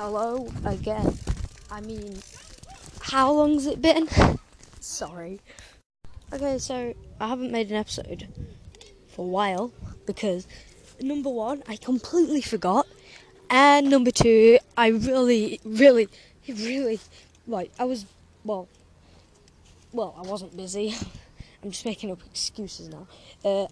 Hello 0.00 0.46
again. 0.64 1.18
I 1.72 1.80
mean, 1.80 2.18
how 3.00 3.32
long's 3.32 3.66
it 3.66 3.82
been? 3.82 4.08
Sorry. 4.80 5.40
Okay, 6.32 6.58
so 6.58 6.94
I 7.18 7.26
haven't 7.26 7.50
made 7.50 7.70
an 7.70 7.74
episode 7.74 8.28
for 9.08 9.24
a 9.24 9.28
while 9.28 9.72
because 10.06 10.46
number 11.00 11.30
one, 11.30 11.64
I 11.66 11.74
completely 11.74 12.42
forgot, 12.42 12.86
and 13.50 13.90
number 13.90 14.12
two, 14.12 14.60
I 14.76 14.86
really, 14.90 15.58
really, 15.64 16.06
really, 16.46 17.00
like, 17.48 17.72
I 17.76 17.82
was, 17.82 18.06
well, 18.44 18.68
well, 19.92 20.14
I 20.16 20.22
wasn't 20.22 20.56
busy. 20.56 20.94
I'm 21.64 21.72
just 21.72 21.84
making 21.84 22.12
up 22.12 22.20
excuses 22.30 22.88
now. 22.88 23.08
Uh, 23.44 23.66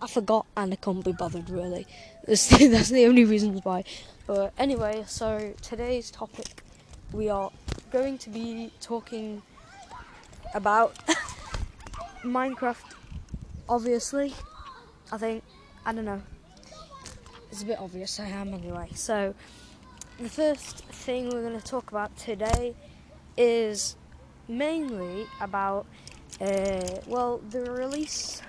I 0.00 0.06
forgot 0.06 0.46
and 0.56 0.72
I 0.72 0.76
couldn't 0.76 1.04
be 1.04 1.12
bothered 1.12 1.50
really. 1.50 1.84
That's 2.26 2.46
the, 2.58 2.68
that's 2.68 2.88
the 2.88 3.04
only 3.06 3.24
reasons 3.24 3.60
why. 3.64 3.84
But 4.26 4.52
anyway, 4.56 5.04
so 5.06 5.52
today's 5.60 6.10
topic, 6.10 6.62
we 7.12 7.28
are 7.28 7.50
going 7.90 8.16
to 8.18 8.30
be 8.30 8.72
talking 8.80 9.42
about 10.54 10.94
Minecraft. 12.22 12.94
Obviously, 13.68 14.34
I 15.12 15.18
think 15.18 15.44
I 15.84 15.92
don't 15.92 16.06
know. 16.06 16.22
It's 17.50 17.62
a 17.62 17.66
bit 17.66 17.78
obvious. 17.78 18.18
I 18.18 18.28
am 18.28 18.54
anyway. 18.54 18.88
So 18.94 19.34
the 20.18 20.30
first 20.30 20.78
thing 20.86 21.28
we're 21.28 21.42
going 21.42 21.60
to 21.60 21.66
talk 21.66 21.90
about 21.90 22.16
today 22.16 22.74
is 23.36 23.96
mainly 24.48 25.26
about 25.40 25.86
uh, 26.40 26.80
well 27.06 27.38
the 27.50 27.70
release 27.70 28.40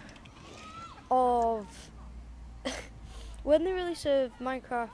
of 1.11 1.67
when 3.45 3.63
the 3.63 3.71
release 3.71 4.05
of 4.07 4.31
Minecraft 4.39 4.89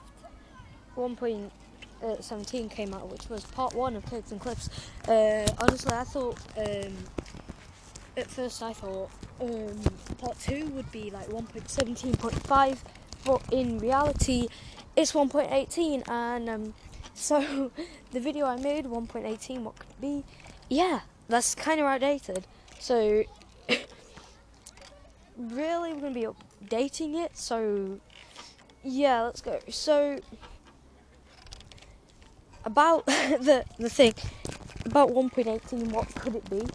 1.17 0.98 2.70
came 2.70 2.94
out, 2.94 3.10
which 3.10 3.30
was 3.30 3.46
part 3.46 3.74
one 3.74 3.96
of 3.96 4.05
Caves 4.05 4.32
and 4.32 4.41
Cliffs. 4.41 4.70
Uh, 5.08 5.48
honestly, 5.60 5.94
I 5.94 6.04
thought 6.04 6.38
um, 6.57 6.94
at 8.18 8.27
first 8.27 8.62
I 8.62 8.74
thought 8.74 9.10
um, 9.40 9.79
part 10.18 10.38
two 10.40 10.68
would 10.72 10.91
be 10.91 11.10
like 11.12 11.27
1.17.5, 11.29 12.77
but 13.26 13.41
in 13.54 13.79
reality, 13.79 14.49
it's 14.98 15.13
1.18, 15.13 16.10
and 16.10 16.49
um, 16.49 16.74
so 17.13 17.72
the 18.12 18.20
video 18.20 18.46
I 18.46 18.57
made 18.57 18.85
1.18, 18.85 19.62
what 19.63 19.79
could 19.79 20.02
be? 20.02 20.26
Yeah, 20.70 20.99
that's 21.29 21.55
kind 21.55 21.79
of 21.79 21.85
outdated. 21.85 22.46
So 22.79 23.24
really, 25.38 25.94
we're 25.94 26.02
going 26.02 26.13
to 26.13 26.20
be 26.20 26.27
updating 26.68 27.16
it. 27.24 27.38
So, 27.38 28.02
yeah, 28.84 29.21
let's 29.24 29.41
go. 29.41 29.60
So, 29.70 30.20
about 32.65 33.05
the 33.05 33.65
the 33.77 33.90
thing 33.90 34.13
about 34.85 35.10
1.18, 35.10 35.91
what 35.91 36.13
could 36.15 36.35
it 36.35 36.49
be? 36.49 36.68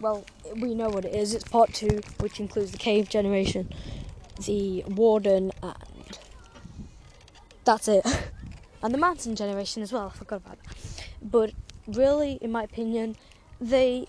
Well, 0.00 0.24
we 0.56 0.74
know 0.74 0.88
what 0.88 1.04
it 1.04 1.14
is. 1.14 1.34
It's 1.34 1.44
part 1.44 1.72
two, 1.74 2.00
which 2.20 2.38
includes 2.38 2.70
the 2.70 2.78
cave 2.78 3.08
generation, 3.08 3.72
the 4.44 4.84
warden, 4.86 5.50
and 5.62 5.74
that's 7.64 7.88
it. 7.88 8.06
and 8.82 8.94
the 8.94 8.98
mountain 8.98 9.34
generation 9.34 9.82
as 9.82 9.92
well. 9.92 10.12
I 10.14 10.16
forgot 10.16 10.36
about 10.36 10.58
that. 10.64 10.76
But 11.20 11.52
really, 11.86 12.38
in 12.40 12.52
my 12.52 12.62
opinion, 12.62 13.16
they 13.60 14.06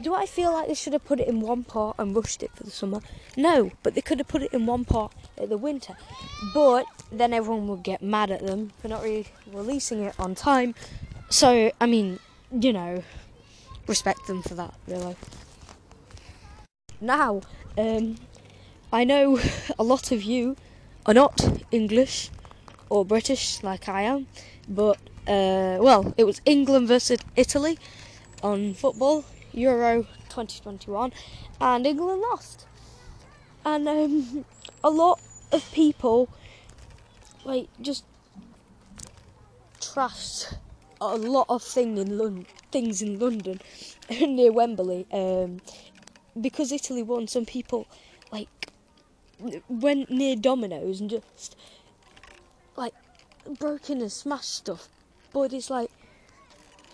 do 0.00 0.14
I 0.14 0.26
feel 0.26 0.52
like 0.52 0.68
they 0.68 0.74
should 0.74 0.92
have 0.92 1.04
put 1.04 1.20
it 1.20 1.28
in 1.28 1.40
one 1.40 1.64
part 1.64 1.96
and 1.98 2.14
rushed 2.14 2.42
it 2.42 2.50
for 2.54 2.62
the 2.64 2.70
summer? 2.70 3.00
No, 3.36 3.72
but 3.82 3.94
they 3.94 4.00
could 4.00 4.18
have 4.18 4.28
put 4.28 4.42
it 4.42 4.52
in 4.52 4.66
one 4.66 4.84
part 4.84 5.12
the 5.46 5.58
winter. 5.58 5.94
But 6.54 6.86
then 7.10 7.32
everyone 7.32 7.68
would 7.68 7.82
get 7.82 8.02
mad 8.02 8.30
at 8.30 8.44
them 8.44 8.72
for 8.78 8.88
not 8.88 9.02
re- 9.02 9.26
releasing 9.52 10.02
it 10.02 10.14
on 10.18 10.34
time. 10.34 10.74
So, 11.30 11.70
I 11.80 11.86
mean, 11.86 12.18
you 12.50 12.72
know, 12.72 13.02
respect 13.86 14.26
them 14.26 14.42
for 14.42 14.54
that, 14.54 14.74
really. 14.86 15.16
Now, 17.00 17.42
um, 17.76 18.16
I 18.92 19.04
know 19.04 19.38
a 19.78 19.82
lot 19.82 20.12
of 20.12 20.22
you 20.22 20.56
are 21.06 21.14
not 21.14 21.62
English 21.70 22.30
or 22.90 23.04
British 23.04 23.62
like 23.62 23.88
I 23.88 24.02
am, 24.02 24.26
but, 24.68 24.96
uh, 25.26 25.78
well, 25.80 26.14
it 26.16 26.24
was 26.24 26.40
England 26.44 26.88
versus 26.88 27.18
Italy 27.36 27.78
on 28.42 28.74
football 28.74 29.24
Euro 29.52 30.02
2021, 30.28 31.12
and 31.60 31.86
England 31.86 32.20
lost. 32.20 32.66
And 33.64 33.88
um, 33.88 34.44
a 34.84 34.90
lot 34.90 35.20
of 35.52 35.70
people, 35.72 36.28
like, 37.44 37.68
just 37.80 38.04
trashed 39.80 40.54
a 41.00 41.16
lot 41.16 41.46
of 41.48 41.62
thing 41.62 41.96
in 41.96 42.18
Lon- 42.18 42.46
things 42.70 43.02
in 43.02 43.18
London 43.18 43.60
near 44.10 44.52
Wembley 44.52 45.06
um, 45.12 45.60
because 46.40 46.72
Italy 46.72 47.02
won. 47.02 47.28
Some 47.28 47.46
people 47.46 47.86
like 48.32 48.48
went 49.68 50.10
near 50.10 50.36
Domino's 50.36 51.00
and 51.00 51.10
just 51.10 51.56
like 52.76 52.94
broke 53.58 53.90
in 53.90 54.00
and 54.00 54.12
smashed 54.12 54.56
stuff. 54.56 54.88
But 55.32 55.52
it's 55.52 55.70
like 55.70 55.90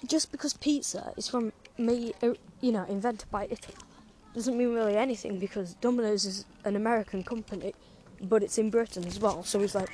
just 0.06 0.30
because 0.30 0.52
pizza 0.54 1.12
is 1.16 1.28
from 1.28 1.52
made, 1.78 2.14
uh, 2.22 2.34
you 2.60 2.72
know, 2.72 2.84
invented 2.84 3.30
by 3.30 3.44
Italy 3.50 3.76
doesn't 4.34 4.58
mean 4.58 4.74
really 4.74 4.96
anything 4.96 5.38
because 5.38 5.74
Domino's 5.74 6.24
is 6.24 6.44
an 6.64 6.74
American 6.74 7.22
company, 7.22 7.72
but 8.28 8.42
it's 8.42 8.58
in 8.58 8.70
Britain 8.70 9.06
as 9.06 9.18
well. 9.18 9.44
So 9.44 9.60
it's 9.60 9.74
like, 9.74 9.90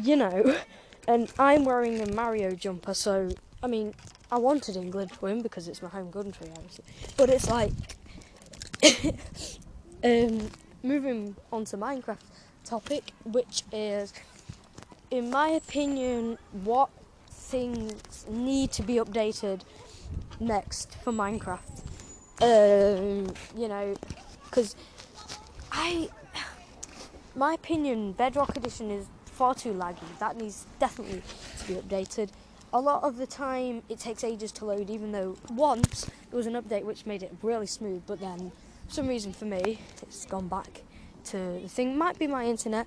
you 0.00 0.16
know, 0.16 0.56
and 1.08 1.32
I'm 1.38 1.64
wearing 1.64 2.00
a 2.00 2.12
Mario 2.12 2.52
jumper, 2.54 2.94
so 2.94 3.30
I 3.62 3.66
mean, 3.66 3.94
I 4.30 4.38
wanted 4.38 4.76
England 4.76 5.12
to 5.12 5.20
win 5.20 5.42
because 5.42 5.68
it's 5.68 5.82
my 5.82 5.88
home 5.88 6.10
country, 6.10 6.48
obviously. 6.56 6.84
But 7.16 7.30
it's 7.30 7.48
like, 7.48 7.72
um, 10.04 10.50
moving 10.82 11.36
on 11.52 11.64
to 11.66 11.76
Minecraft 11.76 12.18
topic, 12.64 13.12
which 13.24 13.62
is, 13.72 14.12
in 15.10 15.30
my 15.30 15.48
opinion, 15.48 16.38
what 16.64 16.90
things 17.30 18.26
need 18.28 18.72
to 18.72 18.82
be 18.82 18.94
updated 18.94 19.60
next 20.40 20.96
for 21.04 21.12
Minecraft. 21.12 21.82
Um, 22.40 23.34
you 23.56 23.68
know, 23.68 23.94
because 24.44 24.74
I, 25.70 26.08
my 27.34 27.54
opinion, 27.54 28.12
Bedrock 28.12 28.56
Edition 28.56 28.90
is 28.90 29.06
far 29.24 29.54
too 29.54 29.72
laggy. 29.72 30.18
That 30.18 30.36
needs 30.36 30.66
definitely 30.78 31.22
to 31.58 31.66
be 31.66 31.74
updated. 31.74 32.30
A 32.72 32.80
lot 32.80 33.02
of 33.02 33.16
the 33.16 33.26
time, 33.26 33.82
it 33.88 33.98
takes 33.98 34.24
ages 34.24 34.52
to 34.52 34.64
load, 34.64 34.90
even 34.90 35.12
though 35.12 35.36
once 35.50 36.04
there 36.30 36.36
was 36.36 36.46
an 36.46 36.54
update 36.54 36.84
which 36.84 37.06
made 37.06 37.22
it 37.22 37.34
really 37.42 37.66
smooth, 37.66 38.02
but 38.06 38.20
then, 38.20 38.52
for 38.88 38.94
some 38.94 39.08
reason 39.08 39.32
for 39.32 39.44
me, 39.44 39.80
it's 40.00 40.24
gone 40.26 40.48
back 40.48 40.82
to 41.24 41.60
the 41.62 41.68
thing. 41.68 41.96
Might 41.96 42.18
be 42.18 42.26
my 42.26 42.44
internet. 42.44 42.86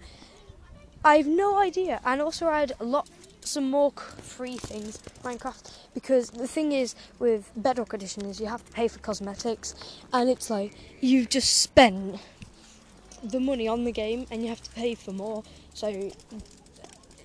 I 1.04 1.18
have 1.18 1.28
no 1.28 1.58
idea. 1.60 2.02
And 2.04 2.22
also, 2.22 2.48
I 2.48 2.62
had 2.62 2.74
a 2.80 2.84
lot 2.84 3.08
some 3.42 3.70
more 3.70 3.92
free 3.92 4.58
things 4.58 4.98
Minecraft 5.24 5.72
because 5.94 6.32
the 6.32 6.48
thing 6.48 6.72
is 6.72 6.96
with 7.20 7.52
Bedrock 7.56 7.94
Edition 7.94 8.26
is 8.26 8.40
you 8.40 8.48
have 8.48 8.66
to 8.66 8.72
pay 8.72 8.88
for 8.88 9.00
cosmetics 9.00 9.76
and 10.12 10.30
it's 10.30 10.50
like 10.50 10.74
you've 11.00 11.30
just 11.30 11.62
spent 11.62 12.20
the 13.24 13.40
money 13.40 13.68
on 13.68 13.84
the 13.84 13.92
game 13.92 14.26
and 14.32 14.42
you 14.42 14.50
have 14.50 14.62
to 14.62 14.70
pay 14.72 14.96
for 14.96 15.12
more 15.12 15.44
so 15.74 16.12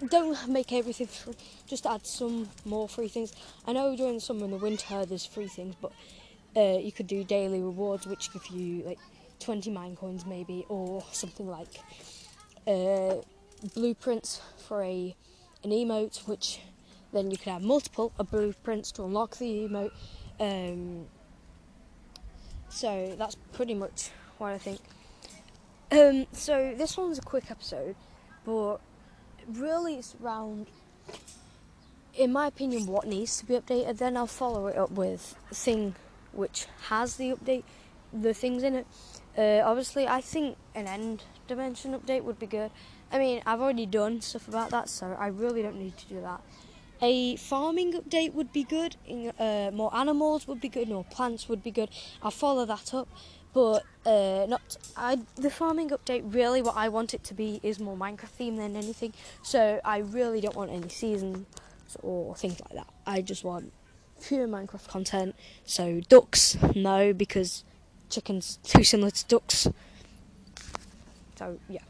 don't 0.09 0.49
make 0.49 0.73
everything 0.73 1.07
free 1.07 1.35
just 1.67 1.87
add 1.87 2.07
some 2.07 2.49
more 2.65 2.89
free 2.89 3.09
things 3.09 3.33
I 3.67 3.73
know 3.73 3.95
during 3.97 4.15
the 4.15 4.21
summer 4.21 4.45
and 4.45 4.53
the 4.53 4.59
winter 4.59 5.05
there's 5.05 5.27
free 5.27 5.49
things 5.49 5.75
but 5.81 5.93
uh, 6.57 6.79
you 6.79 6.91
could 6.91 7.07
do 7.07 7.23
daily 7.23 7.61
rewards 7.61 8.07
which 8.07 8.33
give 8.33 8.47
you 8.49 8.83
like 8.85 8.99
20 9.41 9.71
mine 9.71 9.97
coins 9.97 10.27
maybe 10.27 10.65
or 10.69 11.05
something 11.13 11.49
like 11.49 11.81
uh, 12.67 13.17
blueprints 13.75 14.41
for 14.57 14.83
a 14.83 15.15
an 15.63 15.71
emote, 15.71 16.27
which 16.27 16.61
then 17.13 17.31
you 17.31 17.37
could 17.37 17.53
have 17.53 17.63
multiple 17.63 18.13
blueprints 18.31 18.93
to 18.93 19.05
unlock 19.05 19.37
the 19.37 19.69
emote. 19.69 19.93
Um, 20.39 21.07
so 22.69 23.15
that's 23.19 23.35
pretty 23.53 23.75
much 23.75 24.11
what 24.39 24.53
I 24.53 24.59
think. 24.59 24.81
Um, 25.93 26.27
so 26.33 26.75
this 26.77 26.97
one's 26.97 27.19
a 27.19 27.23
quick 27.23 27.51
episode, 27.51 27.97
but 28.45 28.77
really 29.49 29.97
it's 29.97 30.15
around, 30.23 30.69
in 32.15 32.33
my 32.33 32.47
opinion, 32.47 32.87
what 32.87 33.07
needs 33.07 33.39
to 33.39 33.47
be 33.47 33.55
updated. 33.55 33.99
Then 33.99 34.17
I'll 34.17 34.27
follow 34.27 34.69
it 34.69 34.77
up 34.77 34.93
with 34.93 35.35
a 35.51 35.55
thing 35.55 35.97
which 36.33 36.67
has 36.89 37.17
the 37.17 37.33
update, 37.33 37.65
the 38.13 38.33
things 38.33 38.63
in 38.63 38.77
it. 38.77 38.87
Uh, 39.37 39.63
obviously, 39.65 40.07
I 40.07 40.21
think 40.21 40.57
an 40.75 40.87
end 40.87 41.25
dimension 41.49 41.93
update 41.99 42.23
would 42.23 42.39
be 42.39 42.47
good. 42.47 42.71
I 43.13 43.19
mean, 43.19 43.43
I've 43.45 43.61
already 43.61 43.87
done 43.87 44.21
stuff 44.21 44.47
about 44.47 44.71
that, 44.71 44.89
so 44.89 45.17
I 45.19 45.27
really 45.27 45.63
don't 45.63 45.79
need 45.79 45.97
to 45.99 46.07
do 46.07 46.21
that. 46.21 46.41
A 47.03 47.37
farming 47.37 47.95
update 47.95 48.35
would 48.35 48.53
be 48.53 48.63
good. 48.63 48.95
Uh, 49.39 49.71
more 49.73 49.95
animals 49.97 50.47
would 50.47 50.61
be 50.61 50.69
good. 50.69 50.89
More 50.89 51.05
plants 51.05 51.49
would 51.49 51.63
be 51.63 51.71
good. 51.71 51.89
I'll 52.23 52.31
follow 52.31 52.67
that 52.67 52.93
up, 52.93 53.09
but 53.53 53.85
uh, 54.07 54.47
not 54.49 54.77
I, 54.97 55.19
the 55.37 55.51
farming 55.51 55.91
update 55.91 56.35
really 56.35 56.63
what 56.63 56.77
I 56.77 56.89
want 56.89 57.15
it 57.15 57.25
to 57.25 57.35
be 57.35 57.61
is 57.63 57.79
more 57.79 57.97
Minecraft 57.97 58.29
theme 58.29 58.57
than 58.57 58.77
anything. 58.77 59.13
So 59.43 59.81
I 59.85 59.99
really 59.99 60.41
don't 60.41 60.57
want 60.57 60.71
any 60.71 60.89
seasons 60.89 61.47
or 62.03 62.35
things 62.37 62.61
like 62.61 62.75
that. 62.75 62.93
I 63.07 63.21
just 63.23 63.45
want 63.45 63.73
pure 64.23 64.47
Minecraft 64.47 64.89
content. 64.89 65.35
So 65.65 66.01
ducks, 66.09 66.57
no, 66.75 67.13
because 67.13 67.65
chickens 68.09 68.59
too 68.63 68.85
similar 68.85 69.11
to 69.11 69.25
ducks. 69.27 69.69
So 71.37 71.59
yeah. 71.69 71.81